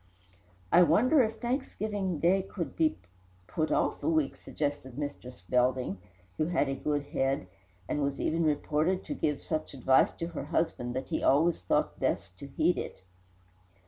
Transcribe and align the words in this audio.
"I 0.71 0.81
wonder 0.81 1.21
if 1.21 1.37
Thanksgiving 1.39 2.17
Day 2.17 2.41
could 2.41 2.69
not 2.69 2.75
be 2.75 2.97
put 3.45 3.71
off 3.71 4.01
a 4.01 4.09
week," 4.09 4.35
suggested 4.41 4.97
Mistress 4.97 5.43
Belding, 5.47 5.99
who 6.37 6.47
had 6.47 6.67
a 6.67 6.73
good 6.73 7.03
head, 7.03 7.45
and 7.87 8.01
was 8.01 8.19
even 8.19 8.43
reported 8.43 9.03
to 9.05 9.13
give 9.13 9.43
such 9.43 9.75
advice 9.75 10.11
to 10.13 10.29
her 10.29 10.45
husband 10.45 10.95
that 10.95 11.09
he 11.09 11.21
always 11.21 11.61
thought 11.61 11.99
best 11.99 12.35
to 12.39 12.47
heed 12.47 12.79
it. 12.79 13.03